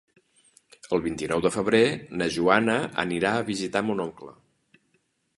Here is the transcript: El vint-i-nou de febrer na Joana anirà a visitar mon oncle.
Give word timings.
El 0.95 1.01
vint-i-nou 1.01 1.41
de 1.45 1.51
febrer 1.55 1.81
na 2.21 2.27
Joana 2.37 2.77
anirà 3.03 3.33
a 3.35 3.43
visitar 3.51 3.83
mon 3.91 4.01
oncle. 4.07 4.33